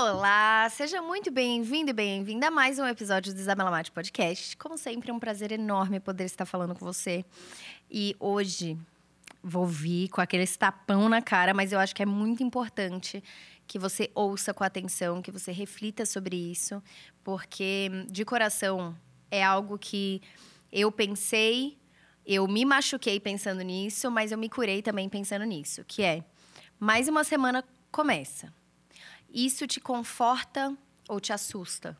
Olá, 0.00 0.68
seja 0.70 1.02
muito 1.02 1.28
bem-vindo 1.28 1.90
e 1.90 1.92
bem-vinda 1.92 2.46
a 2.46 2.50
mais 2.52 2.78
um 2.78 2.86
episódio 2.86 3.34
do 3.34 3.40
Isabela 3.40 3.68
Mate 3.68 3.90
Podcast. 3.90 4.56
Como 4.56 4.78
sempre, 4.78 5.10
é 5.10 5.12
um 5.12 5.18
prazer 5.18 5.50
enorme 5.50 5.98
poder 5.98 6.22
estar 6.22 6.46
falando 6.46 6.72
com 6.72 6.84
você. 6.84 7.24
E 7.90 8.14
hoje 8.20 8.78
vou 9.42 9.66
vir 9.66 10.08
com 10.10 10.20
aquele 10.20 10.46
tapão 10.46 11.08
na 11.08 11.20
cara, 11.20 11.52
mas 11.52 11.72
eu 11.72 11.80
acho 11.80 11.96
que 11.96 12.02
é 12.04 12.06
muito 12.06 12.44
importante 12.44 13.20
que 13.66 13.76
você 13.76 14.08
ouça 14.14 14.54
com 14.54 14.62
atenção, 14.62 15.20
que 15.20 15.32
você 15.32 15.50
reflita 15.50 16.06
sobre 16.06 16.36
isso, 16.36 16.80
porque 17.24 17.90
de 18.08 18.24
coração 18.24 18.96
é 19.32 19.42
algo 19.42 19.76
que 19.76 20.22
eu 20.70 20.92
pensei, 20.92 21.76
eu 22.24 22.46
me 22.46 22.64
machuquei 22.64 23.18
pensando 23.18 23.62
nisso, 23.62 24.12
mas 24.12 24.30
eu 24.30 24.38
me 24.38 24.48
curei 24.48 24.80
também 24.80 25.08
pensando 25.08 25.44
nisso, 25.44 25.84
que 25.88 26.04
é 26.04 26.22
mais 26.78 27.08
uma 27.08 27.24
semana 27.24 27.64
começa. 27.90 28.56
Isso 29.32 29.66
te 29.66 29.80
conforta 29.80 30.76
ou 31.08 31.20
te 31.20 31.32
assusta? 31.32 31.96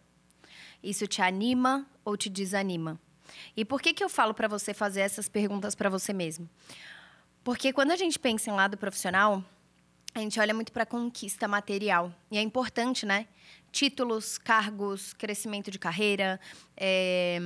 Isso 0.83 1.07
te 1.07 1.21
anima 1.21 1.87
ou 2.05 2.17
te 2.17 2.29
desanima? 2.29 2.99
E 3.57 3.65
por 3.65 3.83
que, 3.83 3.93
que 3.93 4.03
eu 4.03 4.09
falo 4.09 4.33
para 4.33 4.49
você 4.49 4.73
fazer 4.73 5.01
essas 5.01 5.29
perguntas 5.29 5.75
para 5.75 5.91
você 5.91 6.13
mesmo? 6.13 6.49
Porque 7.45 7.73
quando 7.73 7.91
a 7.91 7.97
gente 7.97 8.19
pensa 8.19 8.51
em 8.51 8.55
lado 8.55 8.77
profissional, 8.77 9.45
a 10.15 10.21
gente 10.21 10.41
olha 10.41 10.55
muito 10.55 10.73
para 10.73 10.87
conquista 10.87 11.47
material. 11.47 12.13
E 12.31 12.39
é 12.39 12.43
importante, 12.43 13.05
né? 13.05 13.27
Títulos, 13.71 14.39
cargos, 14.39 15.13
crescimento 15.13 15.71
de 15.71 15.79
carreira, 15.79 16.41
é, 16.77 17.39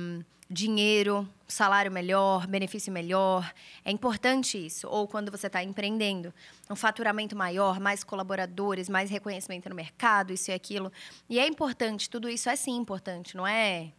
dinheiro, 0.49 1.27
salário 1.47 1.91
melhor, 1.91 2.47
benefício 2.47 2.91
melhor. 2.91 3.53
É 3.83 3.91
importante 3.91 4.63
isso. 4.63 4.87
Ou 4.87 5.07
quando 5.07 5.31
você 5.31 5.47
está 5.47 5.63
empreendendo, 5.63 6.33
um 6.69 6.75
faturamento 6.75 7.35
maior, 7.35 7.79
mais 7.79 8.03
colaboradores, 8.03 8.89
mais 8.89 9.09
reconhecimento 9.09 9.69
no 9.69 9.75
mercado, 9.75 10.33
isso 10.33 10.51
e 10.51 10.53
aquilo. 10.53 10.91
E 11.29 11.39
é 11.39 11.47
importante, 11.47 12.09
tudo 12.09 12.29
isso 12.29 12.49
é 12.49 12.55
sim 12.55 12.75
importante, 12.75 13.35
não 13.35 13.45
é 13.45 13.91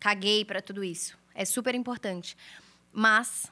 caguei 0.00 0.44
para 0.44 0.60
tudo 0.60 0.84
isso. 0.84 1.16
É 1.34 1.44
super 1.44 1.74
importante. 1.74 2.36
Mas 2.92 3.50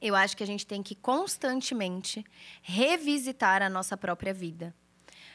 eu 0.00 0.14
acho 0.14 0.36
que 0.36 0.42
a 0.42 0.46
gente 0.46 0.66
tem 0.66 0.82
que 0.82 0.94
constantemente 0.94 2.24
revisitar 2.62 3.62
a 3.62 3.68
nossa 3.68 3.96
própria 3.96 4.32
vida. 4.32 4.74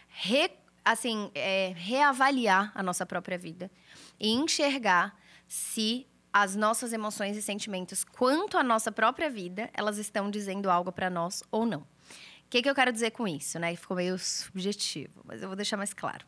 Re, 0.08 0.52
assim, 0.84 1.32
é, 1.36 1.74
reavaliar 1.76 2.72
a 2.74 2.82
nossa 2.82 3.06
própria 3.06 3.38
vida 3.38 3.70
e 4.20 4.32
enxergar 4.32 5.18
se 5.48 6.08
as 6.34 6.56
nossas 6.56 6.94
emoções 6.94 7.36
e 7.36 7.42
sentimentos 7.42 8.04
quanto 8.04 8.58
à 8.58 8.64
nossa 8.64 8.92
própria 8.92 9.30
vida, 9.30 9.70
elas 9.74 9.98
estão 9.98 10.32
dizendo 10.32 10.70
algo 10.70 10.92
para 10.92 11.10
nós 11.10 11.44
ou 11.52 11.66
não. 11.66 11.82
O 11.82 11.86
que, 12.50 12.62
que 12.62 12.70
eu 12.70 12.76
quero 12.76 12.92
dizer 12.92 13.12
com 13.12 13.28
isso, 13.28 13.60
né? 13.60 13.76
Ficou 13.76 13.96
meio 13.98 14.18
subjetivo, 14.18 15.22
mas 15.26 15.42
eu 15.42 15.48
vou 15.48 15.56
deixar 15.56 15.78
mais 15.78 15.94
claro. 15.94 16.26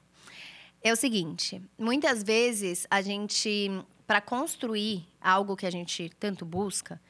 É 0.81 0.91
o 0.91 0.95
seguinte, 0.95 1.61
muitas 1.77 2.23
vezes 2.23 2.85
a 2.89 3.01
gente, 3.01 3.69
para 4.05 4.19
construir 4.19 5.07
algo 5.21 5.55
que 5.55 5.65
a 5.65 5.71
gente 5.71 6.09
tanto 6.19 6.45
busca, 6.45 7.01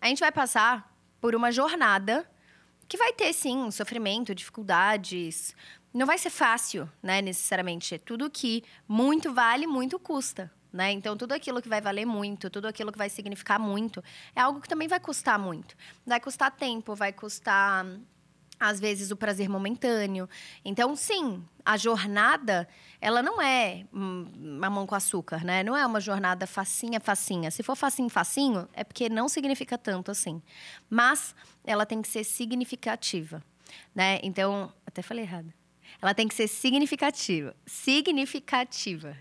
a 0.00 0.08
gente 0.08 0.18
vai 0.18 0.32
passar 0.32 0.92
por 1.20 1.34
uma 1.36 1.52
jornada 1.52 2.28
que 2.88 2.96
vai 2.96 3.12
ter, 3.12 3.32
sim, 3.32 3.70
sofrimento, 3.70 4.34
dificuldades. 4.34 5.54
Não 5.92 6.06
vai 6.06 6.16
ser 6.16 6.30
fácil, 6.30 6.88
né, 7.02 7.20
necessariamente. 7.20 7.98
Tudo 7.98 8.30
que 8.30 8.64
muito 8.88 9.32
vale, 9.32 9.66
muito 9.66 9.98
custa. 9.98 10.50
Né? 10.72 10.90
Então, 10.90 11.18
tudo 11.18 11.32
aquilo 11.32 11.60
que 11.60 11.68
vai 11.68 11.82
valer 11.82 12.06
muito, 12.06 12.48
tudo 12.48 12.66
aquilo 12.66 12.90
que 12.90 12.96
vai 12.96 13.10
significar 13.10 13.60
muito, 13.60 14.02
é 14.34 14.40
algo 14.40 14.58
que 14.58 14.68
também 14.68 14.88
vai 14.88 14.98
custar 14.98 15.38
muito. 15.38 15.76
Vai 16.06 16.18
custar 16.18 16.50
tempo, 16.50 16.94
vai 16.94 17.12
custar, 17.12 17.84
às 18.58 18.80
vezes, 18.80 19.10
o 19.10 19.16
prazer 19.16 19.50
momentâneo. 19.50 20.26
Então, 20.64 20.96
sim, 20.96 21.44
a 21.62 21.76
jornada, 21.76 22.66
ela 23.02 23.22
não 23.22 23.42
é 23.42 23.84
mamão 23.92 24.86
com 24.86 24.94
açúcar, 24.94 25.44
né? 25.44 25.62
Não 25.62 25.76
é 25.76 25.84
uma 25.84 26.00
jornada 26.00 26.46
facinha, 26.46 26.98
facinha. 26.98 27.50
Se 27.50 27.62
for 27.62 27.76
facinho, 27.76 28.08
facinho, 28.08 28.66
é 28.72 28.82
porque 28.82 29.10
não 29.10 29.28
significa 29.28 29.76
tanto 29.76 30.10
assim. 30.10 30.40
Mas 30.88 31.34
ela 31.64 31.84
tem 31.84 32.00
que 32.00 32.08
ser 32.08 32.24
significativa, 32.24 33.44
né? 33.94 34.20
Então, 34.22 34.72
até 34.86 35.02
falei 35.02 35.24
errado. 35.24 35.52
Ela 36.00 36.14
tem 36.14 36.26
que 36.28 36.34
ser 36.34 36.48
significativa. 36.48 37.54
Significativa. 37.66 39.16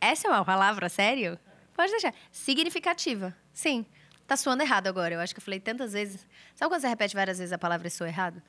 Essa 0.00 0.28
é 0.28 0.30
uma 0.30 0.44
palavra, 0.44 0.88
sério? 0.88 1.38
Pode 1.74 1.90
deixar. 1.90 2.14
Significativa. 2.30 3.36
Sim. 3.52 3.84
Tá 4.26 4.36
soando 4.36 4.62
errado 4.62 4.86
agora. 4.86 5.14
Eu 5.14 5.20
acho 5.20 5.34
que 5.34 5.40
eu 5.40 5.44
falei 5.44 5.58
tantas 5.58 5.92
vezes. 5.92 6.26
Sabe 6.54 6.70
quando 6.70 6.80
você 6.80 6.88
repete 6.88 7.14
várias 7.14 7.38
vezes 7.38 7.52
a 7.52 7.58
palavra 7.58 7.88
e 7.88 7.90
soa 7.90 8.08
errado? 8.08 8.42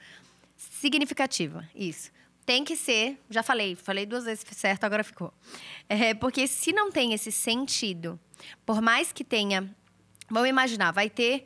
Significativa. 0.56 1.68
Isso. 1.74 2.12
Tem 2.46 2.64
que 2.64 2.76
ser, 2.76 3.20
já 3.30 3.44
falei, 3.44 3.76
falei 3.76 4.06
duas 4.06 4.26
vezes 4.26 4.44
certo, 4.52 4.84
agora 4.84 5.04
ficou. 5.04 5.32
É, 5.88 6.16
porque 6.16 6.48
se 6.48 6.74
não 6.74 6.92
tem 6.92 7.14
esse 7.14 7.32
sentido, 7.32 8.20
por 8.66 8.82
mais 8.82 9.12
que 9.12 9.24
tenha. 9.24 9.70
Vamos 10.30 10.50
imaginar, 10.50 10.92
vai 10.92 11.10
ter 11.10 11.46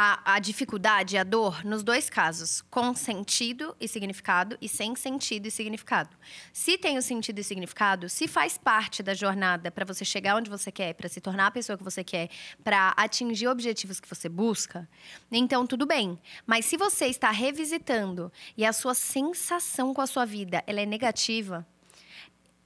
a, 0.00 0.36
a 0.36 0.38
dificuldade, 0.38 1.18
a 1.18 1.24
dor, 1.24 1.64
nos 1.64 1.82
dois 1.82 2.08
casos, 2.08 2.62
com 2.70 2.94
sentido 2.94 3.74
e 3.80 3.88
significado 3.88 4.56
e 4.62 4.68
sem 4.68 4.94
sentido 4.94 5.46
e 5.46 5.50
significado. 5.50 6.16
Se 6.52 6.78
tem 6.78 6.96
o 6.96 7.02
sentido 7.02 7.40
e 7.40 7.42
significado, 7.42 8.08
se 8.08 8.28
faz 8.28 8.56
parte 8.56 9.02
da 9.02 9.12
jornada 9.12 9.72
para 9.72 9.84
você 9.84 10.04
chegar 10.04 10.36
onde 10.36 10.48
você 10.48 10.70
quer, 10.70 10.94
para 10.94 11.08
se 11.08 11.20
tornar 11.20 11.48
a 11.48 11.50
pessoa 11.50 11.76
que 11.76 11.82
você 11.82 12.04
quer, 12.04 12.30
para 12.62 12.94
atingir 12.96 13.48
objetivos 13.48 13.98
que 13.98 14.08
você 14.08 14.28
busca, 14.28 14.88
então 15.32 15.66
tudo 15.66 15.84
bem. 15.84 16.16
Mas 16.46 16.66
se 16.66 16.76
você 16.76 17.06
está 17.06 17.32
revisitando 17.32 18.30
e 18.56 18.64
a 18.64 18.72
sua 18.72 18.94
sensação 18.94 19.92
com 19.92 20.00
a 20.00 20.06
sua 20.06 20.24
vida 20.24 20.62
ela 20.68 20.80
é 20.80 20.86
negativa, 20.86 21.66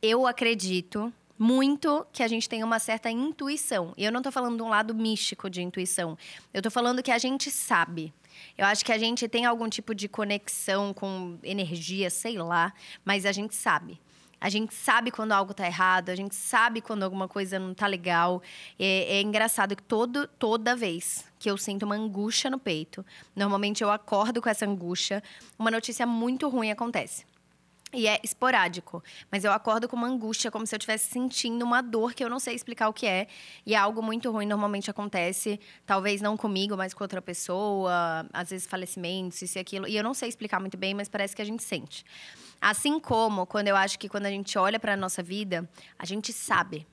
eu 0.02 0.26
acredito 0.26 1.10
muito 1.42 2.06
que 2.12 2.22
a 2.22 2.28
gente 2.28 2.48
tem 2.48 2.62
uma 2.62 2.78
certa 2.78 3.10
intuição. 3.10 3.92
E 3.96 4.04
eu 4.04 4.12
não 4.12 4.20
estou 4.20 4.30
falando 4.30 4.56
de 4.56 4.62
um 4.62 4.68
lado 4.68 4.94
místico 4.94 5.50
de 5.50 5.60
intuição. 5.60 6.16
Eu 6.54 6.60
estou 6.60 6.70
falando 6.70 7.02
que 7.02 7.10
a 7.10 7.18
gente 7.18 7.50
sabe. 7.50 8.14
Eu 8.56 8.64
acho 8.64 8.84
que 8.84 8.92
a 8.92 8.98
gente 8.98 9.26
tem 9.26 9.44
algum 9.44 9.68
tipo 9.68 9.92
de 9.92 10.06
conexão 10.06 10.94
com 10.94 11.36
energia, 11.42 12.08
sei 12.10 12.38
lá, 12.38 12.72
mas 13.04 13.26
a 13.26 13.32
gente 13.32 13.56
sabe. 13.56 14.00
A 14.40 14.48
gente 14.48 14.72
sabe 14.72 15.10
quando 15.10 15.32
algo 15.32 15.50
está 15.50 15.66
errado, 15.66 16.10
a 16.10 16.14
gente 16.14 16.34
sabe 16.36 16.80
quando 16.80 17.02
alguma 17.02 17.26
coisa 17.26 17.58
não 17.58 17.72
está 17.72 17.88
legal. 17.88 18.40
É, 18.78 19.16
é, 19.16 19.20
engraçado 19.20 19.74
que 19.74 19.82
todo, 19.82 20.28
toda 20.28 20.76
vez 20.76 21.24
que 21.40 21.50
eu 21.50 21.58
sinto 21.58 21.82
uma 21.82 21.96
angústia 21.96 22.48
no 22.50 22.58
peito, 22.58 23.04
normalmente 23.34 23.82
eu 23.82 23.90
acordo 23.90 24.40
com 24.40 24.48
essa 24.48 24.64
angústia, 24.64 25.20
uma 25.58 25.72
notícia 25.72 26.06
muito 26.06 26.48
ruim 26.48 26.70
acontece. 26.70 27.24
E 27.94 28.08
é 28.08 28.18
esporádico, 28.22 29.04
mas 29.30 29.44
eu 29.44 29.52
acordo 29.52 29.86
com 29.86 29.94
uma 29.94 30.06
angústia, 30.06 30.50
como 30.50 30.66
se 30.66 30.74
eu 30.74 30.78
estivesse 30.78 31.10
sentindo 31.10 31.62
uma 31.62 31.82
dor 31.82 32.14
que 32.14 32.24
eu 32.24 32.30
não 32.30 32.40
sei 32.40 32.54
explicar 32.54 32.88
o 32.88 32.92
que 32.92 33.06
é. 33.06 33.26
E 33.66 33.74
é 33.74 33.76
algo 33.76 34.02
muito 34.02 34.30
ruim, 34.30 34.46
normalmente 34.46 34.90
acontece, 34.90 35.60
talvez 35.84 36.22
não 36.22 36.34
comigo, 36.34 36.74
mas 36.74 36.94
com 36.94 37.04
outra 37.04 37.20
pessoa, 37.20 38.26
às 38.32 38.48
vezes 38.48 38.66
falecimentos, 38.66 39.42
isso 39.42 39.58
e 39.58 39.60
aquilo. 39.60 39.86
E 39.86 39.94
eu 39.94 40.02
não 40.02 40.14
sei 40.14 40.30
explicar 40.30 40.58
muito 40.58 40.78
bem, 40.78 40.94
mas 40.94 41.06
parece 41.06 41.36
que 41.36 41.42
a 41.42 41.44
gente 41.44 41.62
sente. 41.62 42.02
Assim 42.58 42.98
como 42.98 43.44
quando 43.44 43.68
eu 43.68 43.76
acho 43.76 43.98
que 43.98 44.08
quando 44.08 44.24
a 44.24 44.30
gente 44.30 44.56
olha 44.56 44.80
para 44.80 44.94
a 44.94 44.96
nossa 44.96 45.22
vida, 45.22 45.68
a 45.98 46.06
gente 46.06 46.32
sabe. 46.32 46.86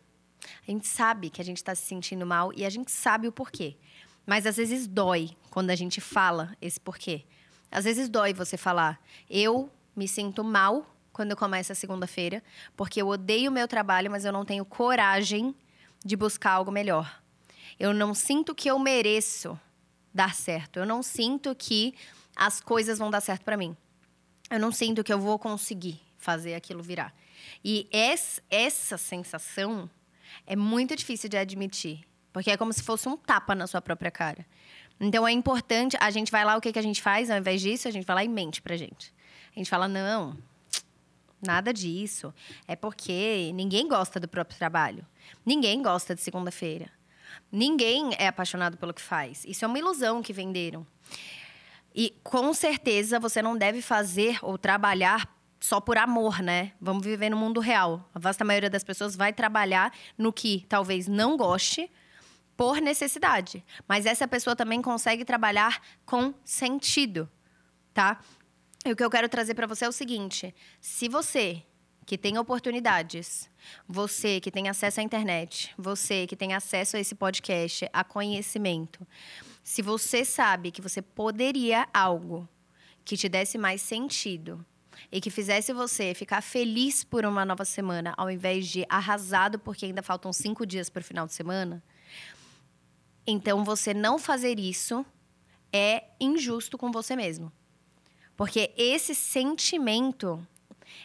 A 0.67 0.71
gente 0.71 0.85
sabe 0.85 1.29
que 1.29 1.39
a 1.39 1.45
gente 1.45 1.57
está 1.57 1.73
se 1.75 1.83
sentindo 1.83 2.25
mal 2.25 2.51
e 2.53 2.65
a 2.65 2.69
gente 2.69 2.91
sabe 2.91 3.25
o 3.25 3.31
porquê. 3.31 3.77
Mas 4.25 4.45
às 4.45 4.57
vezes 4.57 4.85
dói 4.85 5.29
quando 5.49 5.69
a 5.69 5.75
gente 5.75 6.01
fala 6.01 6.57
esse 6.61 6.79
porquê. 6.79 7.23
Às 7.71 7.85
vezes 7.85 8.09
dói 8.09 8.33
você 8.33 8.57
falar, 8.57 8.99
eu 9.29 9.71
me 9.95 10.07
sinto 10.07 10.43
mal 10.43 10.95
quando 11.11 11.35
começa 11.35 11.73
a 11.73 11.75
segunda-feira, 11.75 12.43
porque 12.77 13.01
eu 13.01 13.07
odeio 13.07 13.51
o 13.51 13.53
meu 13.53 13.67
trabalho, 13.67 14.09
mas 14.09 14.25
eu 14.25 14.31
não 14.31 14.45
tenho 14.45 14.63
coragem 14.63 15.53
de 16.03 16.15
buscar 16.15 16.51
algo 16.51 16.71
melhor. 16.71 17.21
Eu 17.79 17.93
não 17.93 18.13
sinto 18.13 18.55
que 18.55 18.69
eu 18.69 18.79
mereço 18.79 19.59
dar 20.13 20.33
certo. 20.33 20.79
Eu 20.79 20.85
não 20.85 21.03
sinto 21.03 21.55
que 21.55 21.93
as 22.35 22.61
coisas 22.61 22.97
vão 22.97 23.09
dar 23.09 23.21
certo 23.21 23.43
para 23.43 23.57
mim. 23.57 23.75
Eu 24.49 24.59
não 24.59 24.71
sinto 24.71 25.03
que 25.03 25.13
eu 25.13 25.19
vou 25.19 25.37
conseguir 25.37 25.99
fazer 26.17 26.55
aquilo 26.55 26.81
virar. 26.81 27.13
E 27.63 27.87
essa 27.91 28.97
sensação 28.97 29.89
é 30.45 30.55
muito 30.55 30.95
difícil 30.95 31.29
de 31.29 31.37
admitir, 31.37 32.01
porque 32.31 32.51
é 32.51 32.57
como 32.57 32.73
se 32.73 32.83
fosse 32.83 33.07
um 33.07 33.17
tapa 33.17 33.55
na 33.55 33.67
sua 33.67 33.81
própria 33.81 34.11
cara. 34.11 34.45
Então 34.99 35.27
é 35.27 35.31
importante, 35.31 35.95
a 35.99 36.09
gente 36.09 36.31
vai 36.31 36.43
lá, 36.43 36.57
o 36.57 36.61
que, 36.61 36.73
que 36.73 36.79
a 36.79 36.81
gente 36.81 37.01
faz? 37.01 37.29
Ao 37.29 37.37
invés 37.37 37.61
disso, 37.61 37.87
a 37.87 37.91
gente 37.91 38.05
vai 38.05 38.15
lá 38.17 38.23
e 38.23 38.27
mente 38.27 38.61
pra 38.61 38.75
gente. 38.75 39.13
A 39.55 39.59
gente 39.59 39.69
fala, 39.69 39.87
não, 39.87 40.37
nada 41.41 41.73
disso. 41.73 42.33
É 42.67 42.75
porque 42.75 43.51
ninguém 43.53 43.87
gosta 43.87 44.19
do 44.19 44.27
próprio 44.27 44.57
trabalho. 44.57 45.05
Ninguém 45.45 45.81
gosta 45.81 46.15
de 46.15 46.21
segunda-feira. 46.21 46.89
Ninguém 47.51 48.11
é 48.17 48.27
apaixonado 48.27 48.77
pelo 48.77 48.93
que 48.93 49.01
faz. 49.01 49.43
Isso 49.45 49.65
é 49.65 49.67
uma 49.67 49.79
ilusão 49.79 50.21
que 50.21 50.33
venderam. 50.33 50.85
E 51.93 52.13
com 52.23 52.53
certeza 52.53 53.19
você 53.19 53.41
não 53.41 53.57
deve 53.57 53.81
fazer 53.81 54.37
ou 54.41 54.57
trabalhar 54.57 55.27
só 55.59 55.81
por 55.81 55.97
amor, 55.97 56.41
né? 56.41 56.71
Vamos 56.79 57.05
viver 57.05 57.29
no 57.29 57.37
mundo 57.37 57.59
real. 57.59 58.09
A 58.13 58.19
vasta 58.19 58.45
maioria 58.45 58.69
das 58.69 58.83
pessoas 58.83 59.15
vai 59.15 59.33
trabalhar 59.33 59.91
no 60.17 60.31
que 60.31 60.65
talvez 60.69 61.07
não 61.07 61.35
goste 61.35 61.91
por 62.55 62.79
necessidade. 62.79 63.63
Mas 63.87 64.05
essa 64.05 64.27
pessoa 64.27 64.55
também 64.55 64.81
consegue 64.81 65.25
trabalhar 65.25 65.81
com 66.05 66.33
sentido, 66.43 67.29
tá? 67.93 68.19
E 68.85 68.91
o 68.91 68.95
que 68.95 69.03
eu 69.03 69.09
quero 69.09 69.27
trazer 69.27 69.55
para 69.55 69.67
você 69.67 69.85
é 69.85 69.89
o 69.89 69.93
seguinte: 69.93 70.53
se 70.79 71.09
você 71.09 71.63
que 72.05 72.17
tem 72.17 72.37
oportunidades, 72.39 73.49
você 73.87 74.39
que 74.39 74.49
tem 74.49 74.67
acesso 74.67 74.99
à 74.99 75.03
internet, 75.03 75.73
você 75.77 76.25
que 76.25 76.35
tem 76.35 76.53
acesso 76.53 76.97
a 76.97 76.99
esse 76.99 77.13
podcast, 77.13 77.87
a 77.93 78.03
conhecimento, 78.03 79.05
se 79.63 79.81
você 79.83 80.25
sabe 80.25 80.71
que 80.71 80.81
você 80.81 81.03
poderia 81.03 81.87
algo 81.93 82.49
que 83.05 83.15
te 83.15 83.29
desse 83.29 83.57
mais 83.57 83.81
sentido 83.81 84.65
e 85.11 85.21
que 85.21 85.29
fizesse 85.29 85.71
você 85.71 86.13
ficar 86.13 86.41
feliz 86.41 87.03
por 87.03 87.25
uma 87.25 87.45
nova 87.45 87.63
semana, 87.63 88.13
ao 88.17 88.31
invés 88.31 88.67
de 88.67 88.85
arrasado 88.89 89.59
porque 89.59 89.85
ainda 89.85 90.01
faltam 90.01 90.33
cinco 90.33 90.65
dias 90.65 90.89
para 90.89 91.01
o 91.01 91.03
final 91.03 91.27
de 91.27 91.33
semana, 91.33 91.83
então 93.27 93.63
você 93.63 93.93
não 93.93 94.17
fazer 94.17 94.57
isso 94.57 95.05
é 95.71 96.05
injusto 96.19 96.77
com 96.77 96.91
você 96.91 97.15
mesmo. 97.15 97.51
Porque 98.39 98.71
esse 98.77 99.13
sentimento 99.13 100.41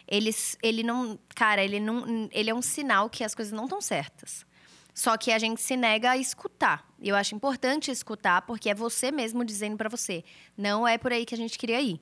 ele, 0.07 0.33
ele 0.63 0.83
não. 0.83 1.19
Cara, 1.35 1.61
ele 1.61 1.81
não. 1.81 2.29
Ele 2.31 2.49
é 2.49 2.55
um 2.55 2.61
sinal 2.61 3.09
que 3.09 3.25
as 3.25 3.35
coisas 3.35 3.51
não 3.51 3.65
estão 3.65 3.81
certas. 3.81 4.45
Só 4.93 5.17
que 5.17 5.33
a 5.33 5.37
gente 5.37 5.59
se 5.61 5.75
nega 5.75 6.11
a 6.11 6.17
escutar. 6.17 6.87
E 6.97 7.09
eu 7.09 7.15
acho 7.17 7.35
importante 7.35 7.91
escutar, 7.91 8.43
porque 8.43 8.69
é 8.69 8.73
você 8.73 9.11
mesmo 9.11 9.43
dizendo 9.43 9.75
para 9.75 9.89
você: 9.89 10.23
não 10.57 10.87
é 10.87 10.97
por 10.97 11.11
aí 11.11 11.25
que 11.25 11.35
a 11.35 11.37
gente 11.37 11.57
queria 11.59 11.81
ir. 11.81 11.99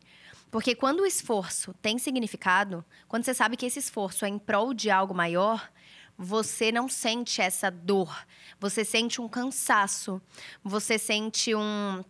Porque 0.51 0.75
quando 0.75 0.99
o 0.99 1.05
esforço 1.05 1.73
tem 1.81 1.97
significado, 1.97 2.85
quando 3.07 3.23
você 3.23 3.33
sabe 3.33 3.57
que 3.57 3.65
esse 3.65 3.79
esforço 3.79 4.25
é 4.25 4.29
em 4.29 4.37
prol 4.37 4.71
de 4.71 4.91
algo 4.91 5.15
maior, 5.15 5.67
você 6.15 6.71
não 6.71 6.87
sente 6.87 7.41
essa 7.41 7.71
dor. 7.71 8.15
Você 8.59 8.85
sente 8.85 9.19
um 9.19 9.27
cansaço. 9.27 10.21
Você 10.63 10.99
sente 10.99 11.55
um. 11.55 12.03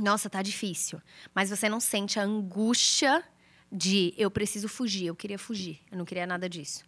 Nossa, 0.00 0.30
tá 0.30 0.40
difícil. 0.40 1.00
Mas 1.34 1.50
você 1.50 1.68
não 1.68 1.78
sente 1.78 2.18
a 2.18 2.22
angústia 2.22 3.22
de 3.70 4.14
eu 4.16 4.30
preciso 4.30 4.68
fugir, 4.68 5.06
eu 5.06 5.14
queria 5.14 5.38
fugir, 5.38 5.80
eu 5.92 5.98
não 5.98 6.04
queria 6.04 6.26
nada 6.26 6.48
disso. 6.48 6.84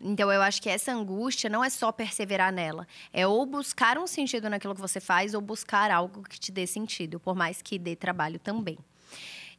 Então 0.00 0.32
eu 0.32 0.42
acho 0.42 0.60
que 0.60 0.68
essa 0.68 0.90
angústia 0.90 1.48
não 1.48 1.62
é 1.62 1.70
só 1.70 1.92
perseverar 1.92 2.52
nela, 2.52 2.88
é 3.12 3.26
ou 3.26 3.46
buscar 3.46 3.96
um 3.98 4.06
sentido 4.06 4.50
naquilo 4.50 4.74
que 4.74 4.80
você 4.80 4.98
faz 4.98 5.34
ou 5.34 5.40
buscar 5.40 5.90
algo 5.90 6.22
que 6.22 6.40
te 6.40 6.50
dê 6.50 6.66
sentido, 6.66 7.20
por 7.20 7.36
mais 7.36 7.62
que 7.62 7.78
dê 7.78 7.94
trabalho 7.94 8.38
também. 8.38 8.78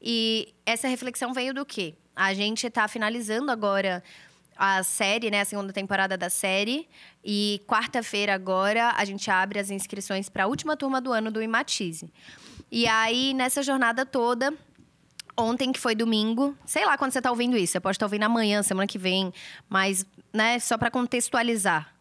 E 0.01 0.53
essa 0.65 0.87
reflexão 0.87 1.33
veio 1.33 1.53
do 1.53 1.65
quê? 1.65 1.95
A 2.15 2.33
gente 2.33 2.67
está 2.67 2.87
finalizando 2.87 3.51
agora 3.51 4.03
a 4.57 4.83
série, 4.83 5.29
né, 5.29 5.41
a 5.41 5.45
segunda 5.45 5.71
temporada 5.71 6.17
da 6.17 6.29
série. 6.29 6.87
E 7.23 7.61
quarta-feira 7.67 8.33
agora 8.33 8.93
a 8.97 9.05
gente 9.05 9.29
abre 9.29 9.59
as 9.59 9.69
inscrições 9.69 10.29
para 10.29 10.43
a 10.43 10.47
última 10.47 10.75
turma 10.75 10.99
do 10.99 11.11
ano 11.11 11.31
do 11.31 11.41
Imatize. 11.41 12.11
E 12.71 12.87
aí 12.87 13.33
nessa 13.33 13.61
jornada 13.63 14.05
toda 14.05 14.53
ontem, 15.37 15.71
que 15.71 15.79
foi 15.79 15.95
domingo, 15.95 16.55
sei 16.65 16.85
lá 16.85 16.97
quando 16.97 17.11
você 17.11 17.19
está 17.19 17.29
ouvindo 17.29 17.57
isso, 17.57 17.73
você 17.73 17.79
pode 17.79 17.95
estar 17.95 18.05
tá 18.05 18.07
ouvindo 18.07 18.23
amanhã, 18.23 18.63
semana 18.63 18.87
que 18.87 18.97
vem, 18.97 19.33
mas, 19.67 20.05
né, 20.33 20.59
só 20.59 20.77
para 20.77 20.89
contextualizar. 20.89 21.93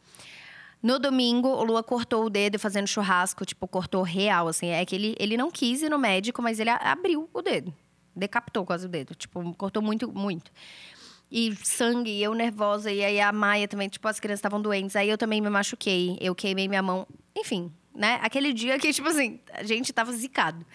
No 0.82 0.98
domingo, 0.98 1.48
o 1.48 1.64
Lua 1.64 1.82
cortou 1.82 2.26
o 2.26 2.30
dedo 2.30 2.58
fazendo 2.58 2.86
churrasco, 2.86 3.46
tipo, 3.46 3.66
cortou 3.66 4.02
real, 4.02 4.48
assim. 4.48 4.68
É 4.68 4.84
que 4.84 4.94
ele, 4.94 5.16
ele 5.18 5.34
não 5.34 5.50
quis 5.50 5.80
ir 5.80 5.88
no 5.88 5.98
médico, 5.98 6.42
mas 6.42 6.60
ele 6.60 6.68
abriu 6.68 7.26
o 7.32 7.40
dedo. 7.40 7.74
Decapitou 8.14 8.66
quase 8.66 8.84
o 8.84 8.88
dedo. 8.88 9.14
Tipo, 9.14 9.54
cortou 9.54 9.82
muito, 9.82 10.12
muito. 10.12 10.52
E 11.32 11.56
sangue, 11.64 12.10
e 12.10 12.22
eu 12.22 12.34
nervosa, 12.34 12.92
e 12.92 13.02
aí 13.02 13.18
a 13.18 13.32
Maia 13.32 13.66
também, 13.66 13.88
tipo, 13.88 14.06
as 14.06 14.20
crianças 14.20 14.40
estavam 14.40 14.60
doentes. 14.60 14.94
Aí 14.94 15.08
eu 15.08 15.16
também 15.16 15.40
me 15.40 15.48
machuquei, 15.48 16.18
eu 16.20 16.34
queimei 16.34 16.68
minha 16.68 16.82
mão. 16.82 17.06
Enfim, 17.34 17.72
né? 17.94 18.18
Aquele 18.22 18.52
dia 18.52 18.78
que, 18.78 18.92
tipo 18.92 19.08
assim, 19.08 19.40
a 19.52 19.62
gente 19.62 19.92
tava 19.92 20.12
zicado. 20.12 20.66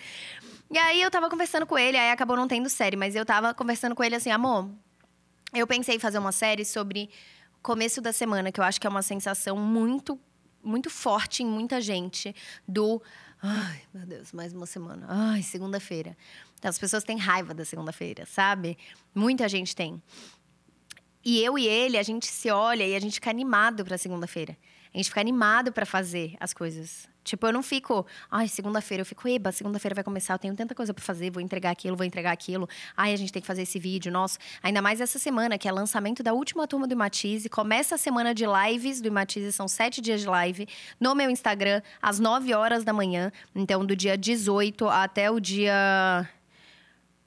E 0.72 0.78
aí 0.78 1.02
eu 1.02 1.10
tava 1.10 1.30
conversando 1.30 1.66
com 1.66 1.78
ele, 1.78 1.98
aí 1.98 2.12
acabou 2.12 2.38
não 2.38 2.48
tendo 2.48 2.70
série, 2.70 2.96
mas 2.96 3.16
eu 3.16 3.26
tava 3.26 3.54
conversando 3.54 3.96
com 3.96 4.04
ele 4.04 4.16
assim, 4.16 4.30
amor, 4.30 4.70
eu 5.54 5.66
pensei 5.66 5.96
em 5.96 6.00
fazer 6.00 6.20
uma 6.20 6.32
série 6.32 6.64
sobre 6.64 7.10
começo 7.62 8.02
da 8.02 8.14
semana, 8.14 8.52
que 8.52 8.60
eu 8.60 8.64
acho 8.64 8.80
que 8.80 8.86
é 8.86 8.90
uma 8.90 9.02
sensação 9.02 9.58
muito, 9.58 10.20
muito 10.64 10.90
forte 10.90 11.44
em 11.44 11.46
muita 11.46 11.82
gente 11.82 12.36
do. 12.68 13.02
Ai, 13.42 13.82
meu 13.94 14.06
Deus, 14.06 14.32
mais 14.32 14.54
uma 14.54 14.66
semana. 14.66 15.08
Ai, 15.10 15.42
segunda-feira. 15.42 16.16
Então, 16.58 16.70
as 16.70 16.78
pessoas 16.78 17.04
têm 17.04 17.18
raiva 17.18 17.54
da 17.54 17.66
segunda-feira, 17.66 18.26
sabe? 18.26 18.78
Muita 19.16 19.50
gente 19.50 19.76
tem. 19.76 20.02
E 21.26 21.42
eu 21.44 21.58
e 21.58 21.68
ele, 21.68 21.98
a 21.98 22.04
gente 22.04 22.28
se 22.28 22.50
olha 22.52 22.86
e 22.86 22.96
a 22.96 23.00
gente 23.00 23.16
fica 23.16 23.30
animado 23.30 23.84
para 23.84 23.98
segunda-feira. 23.98 24.56
A 24.94 24.98
gente 24.98 25.10
fica 25.10 25.22
animado 25.22 25.72
para 25.72 25.86
fazer 25.86 26.36
as 26.40 26.54
coisas. 26.54 27.09
Tipo, 27.24 27.48
eu 27.48 27.54
não 27.54 27.62
fico, 27.62 28.06
ai, 28.32 28.48
segunda-feira, 28.48 29.02
eu 29.02 29.06
fico, 29.06 29.28
eba, 29.28 29.52
segunda-feira 29.52 29.94
vai 29.94 30.04
começar, 30.04 30.34
eu 30.34 30.40
tenho 30.40 30.56
tanta 30.56 30.74
coisa 30.74 30.94
para 30.94 31.04
fazer, 31.04 31.30
vou 31.30 31.42
entregar 31.42 31.72
aquilo, 31.72 31.96
vou 31.96 32.06
entregar 32.06 32.32
aquilo. 32.32 32.68
Ai, 32.96 33.14
a 33.14 33.16
gente 33.16 33.32
tem 33.32 33.42
que 33.42 33.48
fazer 33.48 33.64
esse 33.64 33.78
vídeo, 33.78 34.12
nossa. 34.12 34.40
Ainda 34.64 34.82
mais 34.82 35.02
essa 35.02 35.20
semana, 35.20 35.58
que 35.58 35.68
é 35.68 35.72
lançamento 35.72 36.24
da 36.24 36.34
última 36.34 36.68
turma 36.68 36.88
do 36.88 36.94
Imatize. 36.94 37.50
Começa 37.50 37.96
a 37.96 37.98
semana 37.98 38.34
de 38.34 38.46
lives 38.46 39.02
do 39.02 39.08
Imatize, 39.08 39.52
são 39.52 39.68
sete 39.68 40.02
dias 40.02 40.22
de 40.22 40.28
live 40.28 40.68
no 41.00 41.14
meu 41.14 41.30
Instagram, 41.30 41.82
às 42.02 42.20
nove 42.20 42.54
horas 42.54 42.84
da 42.84 42.94
manhã. 42.94 43.32
Então, 43.54 43.86
do 43.86 43.96
dia 43.96 44.18
18 44.18 44.88
até 44.88 45.30
o 45.30 45.40
dia 45.40 46.28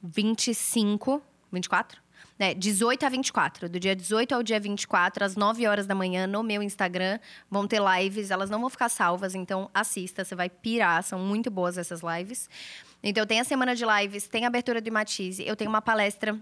25, 0.02 1.22
24? 1.52 2.02
Né, 2.38 2.55
18 2.55 3.06
a 3.06 3.08
24. 3.08 3.69
Do 3.69 3.79
dia 3.79 3.94
18 3.94 4.34
ao 4.34 4.43
dia 4.43 4.58
24, 4.58 5.25
às 5.25 5.37
9 5.37 5.67
horas 5.67 5.87
da 5.87 5.94
manhã, 5.94 6.26
no 6.26 6.43
meu 6.43 6.62
Instagram, 6.62 7.19
vão 7.50 7.67
ter 7.67 7.81
lives. 7.81 8.31
Elas 8.31 8.50
não 8.50 8.61
vão 8.61 8.70
ficar 8.70 8.88
salvas, 8.88 9.34
então 9.34 9.70
assista, 9.73 10.25
você 10.25 10.34
vai 10.34 10.49
pirar. 10.49 11.02
São 11.02 11.19
muito 11.19 11.50
boas 11.50 11.79
essas 11.79 12.00
lives. 12.02 12.49
Então, 13.02 13.26
tem 13.26 13.40
a 13.40 13.44
semana 13.44 13.75
de 13.75 13.84
lives, 13.84 14.29
tem 14.29 14.44
a 14.44 14.49
abertura 14.49 14.81
do 14.81 14.93
Matize, 14.93 15.44
eu 15.44 15.56
tenho 15.56 15.69
uma 15.69 15.82
palestra 15.82 16.38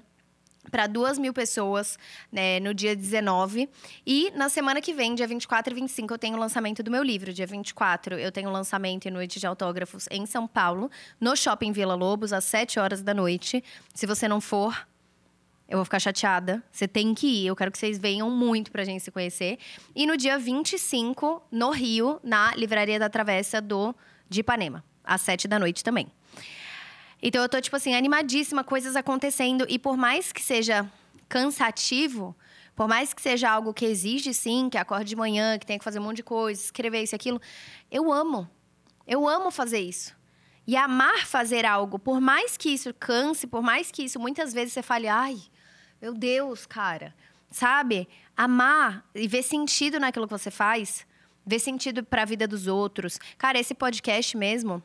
para 0.70 0.86
duas 0.86 1.18
mil 1.18 1.32
pessoas 1.32 1.98
né, 2.30 2.60
no 2.60 2.74
dia 2.74 2.94
19. 2.94 3.68
E 4.06 4.30
na 4.32 4.48
semana 4.48 4.80
que 4.80 4.92
vem, 4.92 5.14
dia 5.14 5.26
24 5.26 5.72
e 5.72 5.74
25, 5.74 6.14
eu 6.14 6.18
tenho 6.18 6.36
o 6.36 6.40
lançamento 6.40 6.82
do 6.82 6.90
meu 6.90 7.02
livro. 7.02 7.32
Dia 7.32 7.46
24, 7.46 8.18
eu 8.18 8.30
tenho 8.30 8.48
o 8.48 8.52
lançamento 8.52 9.06
e 9.06 9.10
noite 9.10 9.40
de 9.40 9.46
autógrafos 9.46 10.06
em 10.10 10.26
São 10.26 10.46
Paulo, 10.46 10.90
no 11.20 11.34
Shopping 11.36 11.72
Vila 11.72 11.94
Lobos, 11.94 12.32
às 12.32 12.44
7 12.44 12.78
horas 12.78 13.02
da 13.02 13.14
noite. 13.14 13.64
Se 13.94 14.06
você 14.06 14.28
não 14.28 14.40
for, 14.40 14.86
eu 15.70 15.78
vou 15.78 15.84
ficar 15.84 16.00
chateada. 16.00 16.62
Você 16.72 16.88
tem 16.88 17.14
que 17.14 17.28
ir. 17.28 17.46
Eu 17.46 17.54
quero 17.54 17.70
que 17.70 17.78
vocês 17.78 17.96
venham 17.96 18.28
muito 18.28 18.72
pra 18.72 18.84
gente 18.84 19.04
se 19.04 19.10
conhecer. 19.12 19.56
E 19.94 20.04
no 20.04 20.16
dia 20.16 20.36
25, 20.36 21.40
no 21.50 21.70
Rio, 21.70 22.18
na 22.24 22.52
Livraria 22.56 22.98
da 22.98 23.08
Travessa 23.08 23.60
do 23.60 23.94
de 24.28 24.40
Ipanema, 24.40 24.84
às 25.04 25.20
7 25.20 25.46
da 25.46 25.60
noite 25.60 25.84
também. 25.84 26.10
Então 27.22 27.40
eu 27.40 27.48
tô, 27.48 27.60
tipo 27.60 27.76
assim, 27.76 27.94
animadíssima, 27.94 28.64
coisas 28.64 28.96
acontecendo. 28.96 29.64
E 29.68 29.78
por 29.78 29.96
mais 29.96 30.32
que 30.32 30.42
seja 30.42 30.90
cansativo, 31.28 32.36
por 32.74 32.88
mais 32.88 33.14
que 33.14 33.22
seja 33.22 33.48
algo 33.48 33.72
que 33.72 33.84
exige, 33.84 34.34
sim, 34.34 34.68
que 34.68 34.76
acorde 34.76 35.10
de 35.10 35.16
manhã, 35.16 35.56
que 35.56 35.66
tenha 35.66 35.78
que 35.78 35.84
fazer 35.84 36.00
um 36.00 36.02
monte 36.02 36.16
de 36.16 36.24
coisa, 36.24 36.60
escrever 36.60 37.02
isso 37.04 37.14
e 37.14 37.16
aquilo, 37.16 37.40
eu 37.92 38.12
amo. 38.12 38.50
Eu 39.06 39.28
amo 39.28 39.52
fazer 39.52 39.78
isso. 39.78 40.18
E 40.66 40.76
amar 40.76 41.26
fazer 41.26 41.64
algo, 41.64 41.96
por 41.96 42.20
mais 42.20 42.56
que 42.56 42.70
isso 42.70 42.92
canse, 42.94 43.46
por 43.46 43.62
mais 43.62 43.90
que 43.90 44.02
isso 44.02 44.18
muitas 44.18 44.52
vezes 44.52 44.72
você 44.72 44.82
fale, 44.82 45.06
ai, 45.06 45.40
meu 46.00 46.14
Deus, 46.14 46.66
cara. 46.66 47.14
Sabe? 47.50 48.08
Amar 48.36 49.04
e 49.14 49.26
ver 49.26 49.42
sentido 49.42 49.98
naquilo 49.98 50.26
que 50.26 50.32
você 50.32 50.50
faz, 50.50 51.06
ver 51.44 51.58
sentido 51.58 52.04
para 52.04 52.22
a 52.22 52.24
vida 52.24 52.46
dos 52.46 52.66
outros. 52.66 53.18
Cara, 53.36 53.58
esse 53.58 53.74
podcast 53.74 54.36
mesmo, 54.36 54.82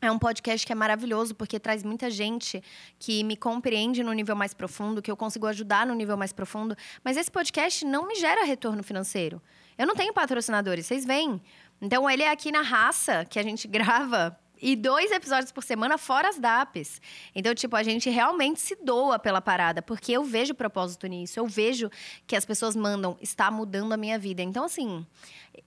é 0.00 0.10
um 0.10 0.18
podcast 0.18 0.66
que 0.66 0.72
é 0.72 0.76
maravilhoso 0.76 1.34
porque 1.34 1.58
traz 1.58 1.82
muita 1.82 2.10
gente 2.10 2.62
que 2.98 3.24
me 3.24 3.36
compreende 3.36 4.02
no 4.02 4.12
nível 4.12 4.36
mais 4.36 4.52
profundo, 4.52 5.00
que 5.00 5.10
eu 5.10 5.16
consigo 5.16 5.46
ajudar 5.46 5.86
no 5.86 5.94
nível 5.94 6.16
mais 6.16 6.32
profundo. 6.32 6.76
Mas 7.02 7.16
esse 7.16 7.30
podcast 7.30 7.84
não 7.84 8.06
me 8.06 8.14
gera 8.14 8.44
retorno 8.44 8.82
financeiro. 8.82 9.40
Eu 9.78 9.86
não 9.86 9.94
tenho 9.96 10.12
patrocinadores, 10.12 10.86
vocês 10.86 11.04
veem. 11.04 11.40
Então 11.80 12.08
ele 12.08 12.22
é 12.22 12.30
aqui 12.30 12.52
na 12.52 12.62
raça 12.62 13.24
que 13.24 13.38
a 13.38 13.42
gente 13.42 13.66
grava 13.68 14.38
e 14.60 14.74
dois 14.74 15.10
episódios 15.10 15.52
por 15.52 15.62
semana, 15.62 15.98
fora 15.98 16.28
as 16.28 16.38
DAPs. 16.38 17.00
Então, 17.34 17.54
tipo, 17.54 17.76
a 17.76 17.82
gente 17.82 18.08
realmente 18.10 18.60
se 18.60 18.76
doa 18.76 19.18
pela 19.18 19.40
parada, 19.40 19.82
porque 19.82 20.12
eu 20.12 20.24
vejo 20.24 20.54
propósito 20.54 21.06
nisso. 21.06 21.38
Eu 21.38 21.46
vejo 21.46 21.90
que 22.26 22.36
as 22.36 22.44
pessoas 22.44 22.74
mandam, 22.74 23.16
está 23.20 23.50
mudando 23.50 23.92
a 23.92 23.96
minha 23.96 24.18
vida. 24.18 24.42
Então, 24.42 24.64
assim, 24.64 25.06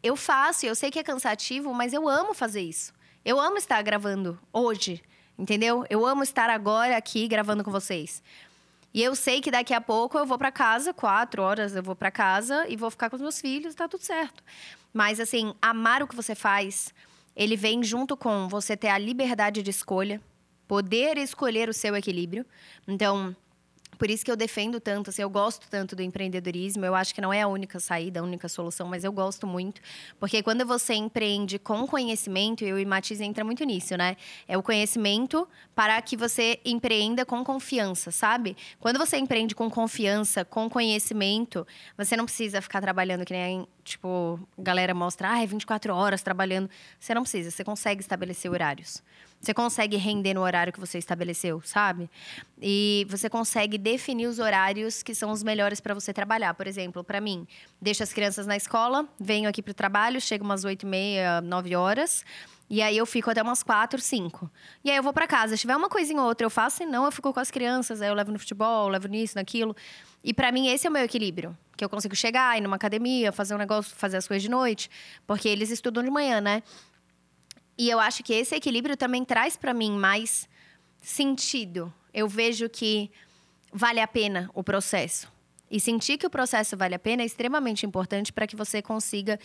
eu 0.02 0.16
faço, 0.16 0.66
eu 0.66 0.76
sei 0.76 0.90
que 0.90 1.00
é 1.00 1.04
cansativo, 1.04 1.74
mas 1.74 1.94
eu 1.94 2.08
amo 2.08 2.34
fazer 2.34 2.62
isso. 2.62 2.94
Eu 3.24 3.40
amo 3.40 3.58
estar 3.58 3.82
gravando 3.82 4.40
hoje, 4.52 5.04
entendeu? 5.38 5.86
Eu 5.90 6.06
amo 6.06 6.24
estar 6.24 6.50
agora 6.50 6.98
aqui 6.98 7.28
gravando 7.28 7.64
com 7.64 7.72
vocês. 7.72 8.24
E 8.94 9.04
eu 9.04 9.16
sei 9.16 9.40
que 9.40 9.52
daqui 9.52 9.74
a 9.74 9.82
pouco 9.82 10.18
eu 10.18 10.26
vou 10.26 10.38
para 10.38 10.52
casa, 10.52 10.94
quatro 10.94 11.44
horas 11.44 11.76
eu 11.76 11.84
vou 11.84 11.96
para 11.96 12.10
casa 12.10 12.66
e 12.68 12.76
vou 12.76 12.90
ficar 12.90 13.10
com 13.10 13.18
os 13.18 13.22
meus 13.22 13.40
filhos, 13.40 13.76
tá 13.76 13.88
tudo 13.88 14.04
certo. 14.04 14.44
Mas, 14.92 15.20
assim, 15.20 15.54
amar 15.62 16.02
o 16.02 16.08
que 16.08 16.16
você 16.16 16.34
faz 16.34 16.92
ele 17.40 17.56
vem 17.56 17.82
junto 17.82 18.18
com 18.18 18.50
você 18.50 18.76
ter 18.76 18.90
a 18.90 18.98
liberdade 18.98 19.64
de 19.64 19.70
escolha, 19.70 20.22
poder 20.68 21.18
escolher 21.18 21.70
o 21.70 21.74
seu 21.74 21.96
equilíbrio. 21.96 22.46
Então, 22.86 23.34
Por 24.00 24.10
isso 24.10 24.24
que 24.24 24.32
eu 24.32 24.38
defendo 24.38 24.80
tanto, 24.80 25.10
assim, 25.10 25.22
eu 25.22 25.30
gosto 25.30 25.68
tanto 25.70 25.94
do 25.94 26.02
empreendedorismo. 26.02 26.86
Eu 26.86 26.96
acho 26.96 27.14
que 27.14 27.20
não 27.20 27.34
é 27.34 27.42
a 27.42 27.48
única 27.50 27.82
saída, 27.82 28.22
a 28.22 28.24
única 28.24 28.48
solução, 28.48 28.88
mas 28.88 29.04
eu 29.04 29.12
gosto 29.12 29.46
muito. 29.46 29.82
Porque 30.18 30.42
quando 30.42 30.66
você 30.66 30.94
empreende 30.94 31.60
com 31.60 31.86
conhecimento, 31.86 32.64
e 32.64 32.86
Matiz 32.86 33.20
entra 33.20 33.44
muito 33.44 33.62
nisso, 33.66 33.98
né? 33.98 34.16
É 34.48 34.58
o 34.58 34.64
conhecimento 34.64 35.46
para 35.76 36.02
que 36.02 36.16
você 36.16 36.62
empreenda 36.64 37.26
com 37.26 37.44
confiança, 37.44 38.10
sabe? 38.10 38.56
Quando 38.80 38.98
você 38.98 39.18
empreende 39.18 39.54
com 39.54 39.70
confiança, 39.70 40.46
com 40.46 40.70
conhecimento, 40.70 41.68
você 41.98 42.16
não 42.16 42.24
precisa 42.24 42.62
ficar 42.62 42.80
trabalhando 42.80 43.26
que 43.26 43.34
nem, 43.34 43.68
tipo, 43.84 44.40
galera 44.58 44.94
mostra, 44.94 45.30
ah, 45.30 45.44
é 45.44 45.46
24 45.46 45.94
horas 45.94 46.24
trabalhando. 46.24 46.70
Você 46.98 47.14
não 47.14 47.24
precisa, 47.24 47.52
você 47.52 47.66
consegue 47.66 48.02
estabelecer 48.02 48.50
horários. 48.50 49.04
Você 49.42 49.54
consegue 49.54 49.96
render 49.96 50.34
no 50.34 50.42
horário 50.42 50.74
que 50.74 50.80
você 50.80 50.98
estabeleceu, 50.98 51.62
sabe? 51.64 52.10
E 52.62 53.08
você 53.10 53.30
consegue 53.30 53.78
definir 53.92 54.28
os 54.28 54.40
horários 54.40 55.02
que 55.02 55.16
são 55.16 55.32
os 55.32 55.42
melhores 55.44 55.80
para 55.80 55.94
você 55.94 56.14
trabalhar. 56.14 56.54
Por 56.54 56.68
exemplo, 56.68 57.04
para 57.04 57.20
mim, 57.20 57.48
deixo 57.82 58.04
as 58.04 58.14
crianças 58.14 58.46
na 58.46 58.56
escola, 58.56 59.08
venho 59.20 59.50
aqui 59.50 59.62
para 59.62 59.72
o 59.72 59.74
trabalho, 59.74 60.22
chego 60.22 60.44
umas 60.44 60.64
8 60.64 60.84
e 60.84 60.86
meia, 60.86 61.42
9 61.42 61.76
horas. 61.76 62.24
E 62.70 62.84
aí 62.84 62.96
eu 62.96 63.06
fico 63.06 63.32
até 63.32 63.42
umas 63.42 63.64
quatro, 63.64 64.00
cinco. 64.00 64.50
E 64.84 64.92
aí 64.92 64.98
eu 64.98 65.02
vou 65.02 65.12
para 65.12 65.26
casa. 65.26 65.56
Se 65.56 65.62
tiver 65.62 65.76
uma 65.76 65.90
coisinha 65.90 66.22
ou 66.22 66.28
outra, 66.28 66.46
eu 66.46 66.52
faço, 66.52 66.78
senão 66.78 67.04
eu 67.06 67.12
fico 67.12 67.34
com 67.34 67.40
as 67.40 67.50
crianças, 67.50 68.00
aí 68.00 68.10
eu 68.10 68.14
levo 68.14 68.32
no 68.32 68.38
futebol, 68.38 68.88
levo 68.90 69.08
nisso, 69.08 69.36
naquilo. 69.36 69.76
E 70.24 70.34
para 70.34 70.52
mim 70.52 70.68
esse 70.68 70.86
é 70.86 70.90
o 70.90 70.94
meu 70.94 71.04
equilíbrio, 71.04 71.58
que 71.76 71.84
eu 71.84 71.90
consigo 71.90 72.16
chegar, 72.16 72.56
ir 72.58 72.62
numa 72.62 72.76
academia, 72.76 73.32
fazer 73.32 73.56
um 73.56 73.58
negócio, 73.58 73.96
fazer 73.96 74.18
as 74.18 74.28
coisas 74.28 74.44
de 74.44 74.50
noite, 74.50 74.90
porque 75.26 75.50
eles 75.50 75.72
estudam 75.72 76.04
de 76.04 76.12
manhã, 76.12 76.40
né? 76.40 76.62
E 77.76 77.90
eu 77.90 78.00
acho 78.00 78.22
que 78.22 78.34
esse 78.34 78.54
equilíbrio 78.54 78.96
também 78.96 79.26
traz 79.26 79.58
para 79.58 79.74
mim 79.74 79.98
mais 79.98 80.48
sentido. 81.02 81.92
Eu 82.14 82.28
vejo 82.28 82.70
que 82.70 83.10
vale 83.72 84.00
a 84.00 84.08
pena 84.08 84.50
o 84.54 84.64
processo. 84.64 85.32
E 85.70 85.80
sentir 85.80 86.18
que 86.18 86.26
o 86.26 86.30
processo 86.30 86.76
vale 86.76 86.96
a 86.96 87.00
pena 87.00 87.22
é 87.22 87.26
extremamente 87.26 87.86
importante 87.86 88.34
para 88.34 88.48
que 88.48 88.56
você 88.56 88.82
consiga 88.82 89.40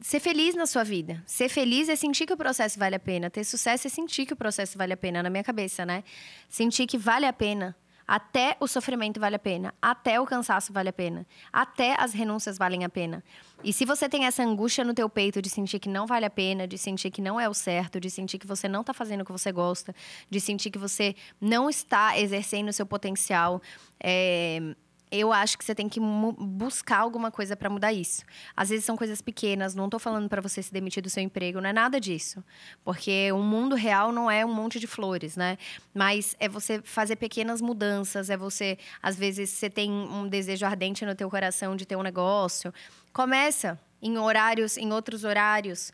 ser 0.00 0.18
feliz 0.18 0.54
na 0.54 0.66
sua 0.66 0.82
vida. 0.82 1.22
Ser 1.26 1.48
feliz 1.48 1.88
é 1.88 1.96
sentir 1.96 2.26
que 2.26 2.32
o 2.32 2.36
processo 2.36 2.78
vale 2.78 2.96
a 2.96 2.98
pena. 2.98 3.30
Ter 3.30 3.44
sucesso 3.44 3.86
é 3.86 3.90
sentir 3.90 4.26
que 4.26 4.32
o 4.32 4.36
processo 4.36 4.76
vale 4.76 4.92
a 4.92 4.96
pena, 4.96 5.22
na 5.22 5.30
minha 5.30 5.44
cabeça, 5.44 5.86
né? 5.86 6.02
Sentir 6.48 6.86
que 6.86 6.98
vale 6.98 7.26
a 7.26 7.32
pena 7.32 7.76
até 8.06 8.56
o 8.60 8.66
sofrimento 8.66 9.20
vale 9.20 9.36
a 9.36 9.38
pena, 9.38 9.74
até 9.80 10.20
o 10.20 10.26
cansaço 10.26 10.72
vale 10.72 10.88
a 10.88 10.92
pena, 10.92 11.26
até 11.52 11.94
as 11.98 12.12
renúncias 12.12 12.58
valem 12.58 12.84
a 12.84 12.88
pena. 12.88 13.22
E 13.64 13.72
se 13.72 13.84
você 13.84 14.08
tem 14.08 14.24
essa 14.24 14.42
angústia 14.42 14.84
no 14.84 14.92
teu 14.92 15.08
peito 15.08 15.40
de 15.40 15.48
sentir 15.48 15.78
que 15.78 15.88
não 15.88 16.06
vale 16.06 16.26
a 16.26 16.30
pena, 16.30 16.66
de 16.66 16.76
sentir 16.76 17.10
que 17.10 17.22
não 17.22 17.38
é 17.38 17.48
o 17.48 17.54
certo, 17.54 18.00
de 18.00 18.10
sentir 18.10 18.38
que 18.38 18.46
você 18.46 18.68
não 18.68 18.80
está 18.80 18.92
fazendo 18.92 19.20
o 19.20 19.24
que 19.24 19.32
você 19.32 19.52
gosta, 19.52 19.94
de 20.28 20.40
sentir 20.40 20.70
que 20.70 20.78
você 20.78 21.14
não 21.40 21.70
está 21.70 22.18
exercendo 22.18 22.68
o 22.68 22.72
seu 22.72 22.84
potencial, 22.84 23.62
é, 24.00 24.74
eu 25.12 25.30
acho 25.30 25.58
que 25.58 25.64
você 25.64 25.74
tem 25.74 25.90
que 25.90 26.00
buscar 26.00 27.00
alguma 27.00 27.30
coisa 27.30 27.54
para 27.54 27.68
mudar 27.68 27.92
isso. 27.92 28.24
Às 28.56 28.70
vezes 28.70 28.86
são 28.86 28.96
coisas 28.96 29.20
pequenas, 29.20 29.74
não 29.74 29.84
estou 29.84 30.00
falando 30.00 30.26
para 30.26 30.40
você 30.40 30.62
se 30.62 30.72
demitir 30.72 31.02
do 31.02 31.10
seu 31.10 31.22
emprego, 31.22 31.60
não 31.60 31.68
é 31.68 31.72
nada 31.72 32.00
disso. 32.00 32.42
Porque 32.82 33.30
o 33.30 33.38
mundo 33.38 33.76
real 33.76 34.10
não 34.10 34.30
é 34.30 34.44
um 34.44 34.52
monte 34.52 34.80
de 34.80 34.86
flores, 34.86 35.36
né? 35.36 35.58
Mas 35.92 36.34
é 36.40 36.48
você 36.48 36.80
fazer 36.82 37.16
pequenas 37.16 37.60
mudanças, 37.60 38.30
é 38.30 38.36
você, 38.38 38.78
às 39.02 39.14
vezes 39.14 39.50
você 39.50 39.68
tem 39.68 39.92
um 39.92 40.26
desejo 40.26 40.64
ardente 40.64 41.04
no 41.04 41.14
teu 41.14 41.28
coração 41.28 41.76
de 41.76 41.84
ter 41.84 41.96
um 41.96 42.02
negócio, 42.02 42.72
começa 43.12 43.78
em 44.00 44.16
horários, 44.16 44.78
em 44.78 44.90
outros 44.92 45.24
horários. 45.24 45.92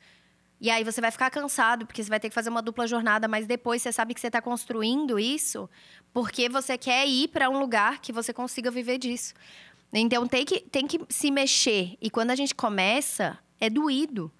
E 0.60 0.70
aí 0.70 0.82
você 0.82 1.00
vai 1.00 1.10
ficar 1.12 1.30
cansado, 1.30 1.86
porque 1.86 2.02
você 2.02 2.10
vai 2.10 2.18
ter 2.18 2.28
que 2.28 2.34
fazer 2.34 2.50
uma 2.50 2.60
dupla 2.60 2.86
jornada, 2.86 3.28
mas 3.28 3.46
depois 3.46 3.80
você 3.80 3.92
sabe 3.92 4.12
que 4.12 4.20
você 4.20 4.26
está 4.26 4.42
construindo 4.42 5.18
isso 5.18 5.70
porque 6.12 6.48
você 6.48 6.76
quer 6.76 7.06
ir 7.06 7.28
para 7.28 7.48
um 7.48 7.58
lugar 7.58 8.00
que 8.00 8.12
você 8.12 8.32
consiga 8.32 8.70
viver 8.70 8.98
disso. 8.98 9.34
Então 9.92 10.26
tem 10.26 10.44
que, 10.44 10.60
tem 10.60 10.86
que 10.86 11.00
se 11.08 11.30
mexer. 11.30 11.96
E 12.00 12.10
quando 12.10 12.30
a 12.30 12.36
gente 12.36 12.54
começa, 12.54 13.38
é 13.60 13.70
doído. 13.70 14.30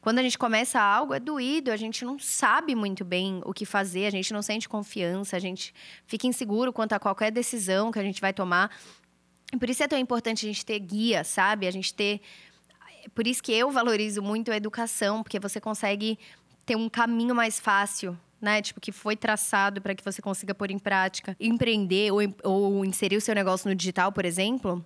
Quando 0.00 0.18
a 0.18 0.22
gente 0.22 0.38
começa 0.38 0.80
algo, 0.80 1.12
é 1.12 1.20
doído, 1.20 1.70
a 1.70 1.76
gente 1.76 2.04
não 2.04 2.18
sabe 2.18 2.74
muito 2.74 3.04
bem 3.04 3.42
o 3.44 3.52
que 3.52 3.66
fazer, 3.66 4.06
a 4.06 4.10
gente 4.10 4.32
não 4.32 4.40
sente 4.40 4.66
confiança, 4.66 5.36
a 5.36 5.40
gente 5.40 5.74
fica 6.06 6.26
inseguro 6.26 6.72
quanto 6.72 6.94
a 6.94 6.98
qualquer 6.98 7.30
decisão 7.30 7.92
que 7.92 7.98
a 7.98 8.02
gente 8.02 8.18
vai 8.20 8.32
tomar. 8.32 8.70
Por 9.58 9.68
isso 9.68 9.82
é 9.82 9.88
tão 9.88 9.98
importante 9.98 10.46
a 10.46 10.48
gente 10.48 10.64
ter 10.64 10.78
guia, 10.78 11.22
sabe? 11.22 11.66
A 11.66 11.70
gente 11.70 11.92
ter 11.92 12.22
por 13.14 13.26
isso 13.26 13.42
que 13.42 13.52
eu 13.52 13.70
valorizo 13.70 14.22
muito 14.22 14.50
a 14.50 14.56
educação, 14.56 15.22
porque 15.22 15.38
você 15.38 15.60
consegue 15.60 16.18
ter 16.64 16.76
um 16.76 16.88
caminho 16.88 17.34
mais 17.34 17.58
fácil 17.58 18.18
né? 18.40 18.62
Tipo, 18.62 18.80
que 18.80 18.92
foi 18.92 19.16
traçado 19.16 19.80
para 19.80 19.94
que 19.94 20.04
você 20.04 20.22
consiga 20.22 20.54
pôr 20.54 20.70
em 20.70 20.78
prática, 20.78 21.36
empreender 21.38 22.10
ou, 22.12 22.20
ou 22.44 22.84
inserir 22.84 23.16
o 23.16 23.20
seu 23.20 23.34
negócio 23.34 23.68
no 23.68 23.74
digital, 23.74 24.12
por 24.12 24.24
exemplo, 24.24 24.84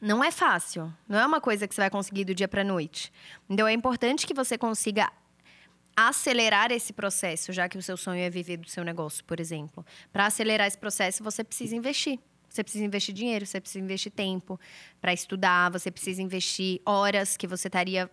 não 0.00 0.24
é 0.24 0.30
fácil. 0.30 0.92
Não 1.08 1.18
é 1.18 1.26
uma 1.26 1.40
coisa 1.40 1.68
que 1.68 1.74
você 1.74 1.82
vai 1.82 1.90
conseguir 1.90 2.24
do 2.24 2.34
dia 2.34 2.48
para 2.48 2.64
noite. 2.64 3.12
Então, 3.48 3.68
é 3.68 3.72
importante 3.72 4.26
que 4.26 4.32
você 4.32 4.56
consiga 4.56 5.12
acelerar 5.94 6.72
esse 6.72 6.92
processo, 6.92 7.52
já 7.52 7.68
que 7.68 7.76
o 7.76 7.82
seu 7.82 7.96
sonho 7.96 8.20
é 8.20 8.30
viver 8.30 8.56
do 8.56 8.70
seu 8.70 8.82
negócio, 8.82 9.22
por 9.24 9.38
exemplo. 9.38 9.84
Para 10.12 10.26
acelerar 10.26 10.66
esse 10.66 10.78
processo, 10.78 11.22
você 11.22 11.44
precisa 11.44 11.76
investir. 11.76 12.18
Você 12.48 12.64
precisa 12.64 12.84
investir 12.84 13.14
dinheiro, 13.14 13.46
você 13.46 13.60
precisa 13.60 13.84
investir 13.84 14.10
tempo 14.10 14.58
para 15.00 15.12
estudar, 15.12 15.70
você 15.70 15.90
precisa 15.90 16.20
investir 16.20 16.80
horas 16.84 17.36
que 17.36 17.46
você 17.46 17.68
estaria, 17.68 18.10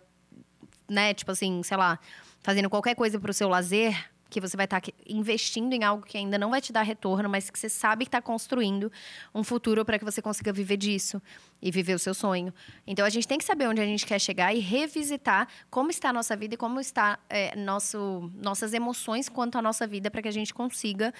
né, 0.88 1.12
tipo 1.12 1.32
assim, 1.32 1.60
sei 1.64 1.76
lá, 1.76 1.98
fazendo 2.40 2.70
qualquer 2.70 2.94
coisa 2.94 3.18
para 3.18 3.30
o 3.30 3.34
seu 3.34 3.48
lazer, 3.48 4.10
que 4.30 4.40
você 4.40 4.56
vai 4.56 4.64
estar 4.64 4.80
tá 4.80 4.92
investindo 5.06 5.72
em 5.72 5.84
algo 5.84 6.04
que 6.04 6.18
ainda 6.18 6.36
não 6.38 6.50
vai 6.50 6.60
te 6.60 6.72
dar 6.72 6.82
retorno, 6.82 7.28
mas 7.28 7.50
que 7.50 7.58
você 7.58 7.68
sabe 7.68 8.04
que 8.04 8.08
está 8.08 8.20
construindo 8.20 8.90
um 9.34 9.42
futuro 9.42 9.84
para 9.84 9.98
que 9.98 10.04
você 10.04 10.20
consiga 10.20 10.52
viver 10.52 10.76
disso 10.76 11.20
e 11.62 11.70
viver 11.70 11.94
o 11.94 11.98
seu 11.98 12.14
sonho. 12.14 12.52
Então 12.86 13.04
a 13.04 13.10
gente 13.10 13.26
tem 13.26 13.38
que 13.38 13.44
saber 13.44 13.66
onde 13.66 13.80
a 13.80 13.86
gente 13.86 14.04
quer 14.06 14.18
chegar 14.18 14.54
e 14.54 14.58
revisitar 14.58 15.48
como 15.70 15.90
está 15.90 16.10
a 16.10 16.12
nossa 16.12 16.36
vida 16.36 16.54
e 16.54 16.56
como 16.56 16.80
está 16.80 17.18
é, 17.28 17.56
nosso, 17.56 18.30
nossas 18.34 18.74
emoções 18.74 19.28
quanto 19.28 19.56
à 19.56 19.62
nossa 19.62 19.86
vida 19.86 20.10
para 20.10 20.22
que 20.22 20.28
a 20.28 20.32
gente 20.32 20.52
consiga 20.52 21.12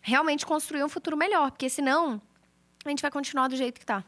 realmente 0.00 0.44
construir 0.44 0.84
um 0.84 0.88
futuro 0.88 1.16
melhor, 1.16 1.50
porque 1.50 1.68
senão 1.68 2.20
a 2.84 2.88
gente 2.88 3.00
vai 3.00 3.10
continuar 3.10 3.48
do 3.48 3.56
jeito 3.56 3.78
que 3.78 3.84
está. 3.84 4.04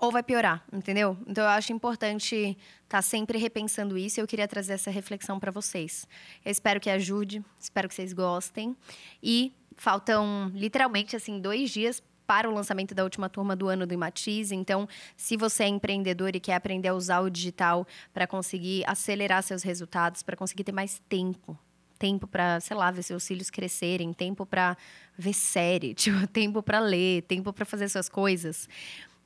Ou 0.00 0.10
vai 0.10 0.22
piorar, 0.22 0.64
entendeu? 0.72 1.14
Então 1.26 1.44
eu 1.44 1.50
acho 1.50 1.74
importante 1.74 2.34
estar 2.34 2.98
tá 2.98 3.02
sempre 3.02 3.36
repensando 3.36 3.98
isso 3.98 4.18
e 4.18 4.22
eu 4.22 4.26
queria 4.26 4.48
trazer 4.48 4.72
essa 4.72 4.90
reflexão 4.90 5.38
para 5.38 5.50
vocês. 5.50 6.08
Eu 6.42 6.50
espero 6.50 6.80
que 6.80 6.88
ajude, 6.88 7.44
espero 7.58 7.86
que 7.86 7.94
vocês 7.94 8.14
gostem. 8.14 8.74
E 9.22 9.52
faltam 9.76 10.50
literalmente 10.54 11.14
assim 11.14 11.38
dois 11.38 11.70
dias 11.70 12.02
para 12.26 12.48
o 12.48 12.54
lançamento 12.54 12.94
da 12.94 13.04
última 13.04 13.28
turma 13.28 13.54
do 13.54 13.68
ano 13.68 13.86
do 13.86 13.92
Imatize. 13.92 14.54
Então, 14.54 14.88
se 15.16 15.36
você 15.36 15.64
é 15.64 15.68
empreendedor 15.68 16.34
e 16.34 16.40
quer 16.40 16.54
aprender 16.54 16.88
a 16.88 16.94
usar 16.94 17.20
o 17.20 17.28
digital 17.28 17.86
para 18.14 18.26
conseguir 18.26 18.84
acelerar 18.86 19.42
seus 19.42 19.62
resultados, 19.62 20.22
para 20.22 20.36
conseguir 20.36 20.64
ter 20.64 20.72
mais 20.72 21.02
tempo 21.08 21.58
tempo 21.98 22.26
para, 22.26 22.58
sei 22.60 22.74
lá, 22.74 22.90
ver 22.90 23.02
seus 23.02 23.26
filhos 23.26 23.50
crescerem, 23.50 24.10
tempo 24.14 24.46
para 24.46 24.74
ver 25.18 25.34
série, 25.34 25.92
tipo, 25.94 26.26
tempo 26.26 26.62
para 26.62 26.80
ler, 26.80 27.22
tempo 27.24 27.52
para 27.52 27.66
fazer 27.66 27.90
suas 27.90 28.08
coisas. 28.08 28.66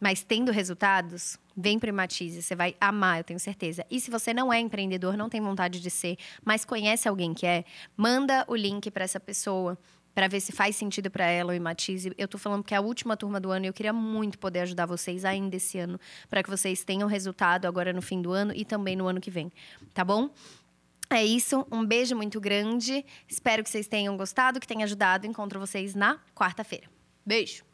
Mas 0.04 0.22
tendo 0.22 0.52
resultados, 0.52 1.38
vem 1.56 1.78
para 1.78 1.90
Matize, 1.90 2.42
você 2.42 2.54
vai 2.54 2.76
amar, 2.78 3.20
eu 3.20 3.24
tenho 3.24 3.40
certeza. 3.40 3.86
E 3.90 3.98
se 3.98 4.10
você 4.10 4.34
não 4.34 4.52
é 4.52 4.60
empreendedor, 4.60 5.16
não 5.16 5.30
tem 5.30 5.40
vontade 5.40 5.80
de 5.80 5.90
ser, 5.90 6.18
mas 6.44 6.62
conhece 6.62 7.08
alguém 7.08 7.32
que 7.32 7.46
é, 7.46 7.64
manda 7.96 8.44
o 8.46 8.54
link 8.54 8.90
para 8.90 9.02
essa 9.02 9.18
pessoa 9.18 9.78
para 10.14 10.28
ver 10.28 10.40
se 10.40 10.52
faz 10.52 10.76
sentido 10.76 11.10
para 11.10 11.24
ela 11.24 11.56
o 11.56 11.58
Matize. 11.58 12.12
Eu 12.18 12.28
tô 12.28 12.36
falando 12.36 12.62
que 12.62 12.74
é 12.74 12.76
a 12.76 12.82
última 12.82 13.16
turma 13.16 13.40
do 13.40 13.50
ano 13.50 13.64
e 13.64 13.68
eu 13.68 13.72
queria 13.72 13.94
muito 13.94 14.38
poder 14.38 14.60
ajudar 14.60 14.84
vocês 14.84 15.24
ainda 15.24 15.56
esse 15.56 15.78
ano, 15.78 15.98
para 16.28 16.42
que 16.42 16.50
vocês 16.50 16.84
tenham 16.84 17.08
resultado 17.08 17.64
agora 17.64 17.90
no 17.90 18.02
fim 18.02 18.20
do 18.20 18.30
ano 18.30 18.52
e 18.54 18.62
também 18.62 18.94
no 18.94 19.06
ano 19.06 19.22
que 19.22 19.30
vem, 19.30 19.50
tá 19.94 20.04
bom? 20.04 20.28
É 21.08 21.24
isso, 21.24 21.66
um 21.72 21.82
beijo 21.82 22.14
muito 22.14 22.38
grande. 22.38 23.02
Espero 23.26 23.64
que 23.64 23.70
vocês 23.70 23.88
tenham 23.88 24.14
gostado, 24.18 24.60
que 24.60 24.66
tenha 24.66 24.84
ajudado. 24.84 25.26
Encontro 25.26 25.58
vocês 25.58 25.94
na 25.94 26.18
quarta-feira. 26.34 26.90
Beijo! 27.24 27.73